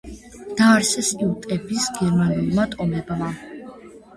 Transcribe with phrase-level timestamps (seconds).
[0.61, 3.29] დააარსეს იუტების გერმანულმა ტომებმა.